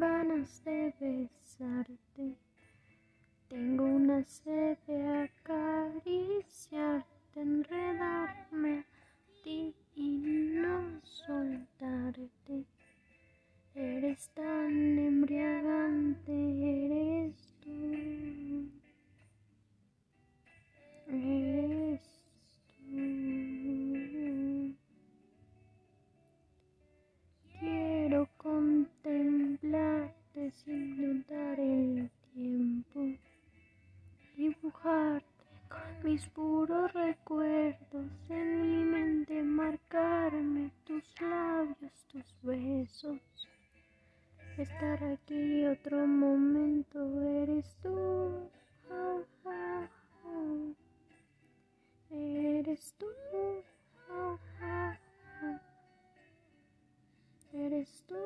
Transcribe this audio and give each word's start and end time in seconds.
ganas 0.00 0.64
de 0.64 0.94
besarte. 0.98 2.34
Tengo 3.48 3.84
una 3.84 4.24
sed 4.24 4.78
de 4.86 5.28
acariciarte, 5.28 7.06
enredarme 7.36 8.78
a 8.78 8.84
ti 9.44 9.74
y 9.94 10.08
no 10.62 11.02
soltarte. 11.02 12.64
Eres 13.74 14.30
tan 14.30 14.98
con 35.68 36.02
mis 36.02 36.26
puros 36.28 36.92
recuerdos 36.92 38.10
en 38.28 38.62
mi 38.62 38.84
mente, 38.84 39.42
marcarme 39.42 40.70
tus 40.84 41.04
labios, 41.20 41.92
tus 42.10 42.24
besos. 42.42 43.20
Estar 44.56 45.02
aquí 45.04 45.64
otro 45.66 46.06
momento, 46.06 46.98
eres 47.22 47.76
tú. 47.82 48.50
Eres 52.10 52.94
tú. 52.98 53.06
Eres 57.52 58.04
tú. 58.06 58.16